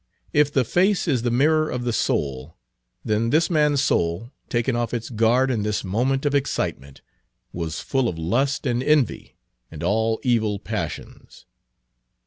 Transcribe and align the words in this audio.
If 0.33 0.51
the 0.51 0.63
face 0.63 1.07
is 1.07 1.21
the 1.21 1.29
mirror 1.29 1.69
of 1.69 1.83
the 1.83 1.93
soul, 1.93 2.57
then 3.05 3.29
this 3.29 3.51
man's 3.51 3.81
soul, 3.81 4.31
taken 4.49 4.75
off 4.75 4.95
its 4.95 5.11
guard 5.11 5.51
in 5.51 5.61
this 5.61 5.83
moment 5.83 6.25
of 6.25 6.33
excitement, 6.33 7.01
was 7.53 7.81
full 7.81 8.09
of 8.09 8.17
lust 8.17 8.65
and 8.65 8.81
envy 8.81 9.37
and 9.69 9.83
all 9.83 10.19
evil 10.23 10.57
passions. 10.57 11.45